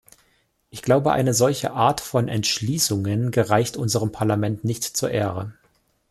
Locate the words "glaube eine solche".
0.81-1.73